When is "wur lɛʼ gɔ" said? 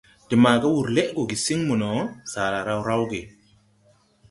0.73-1.23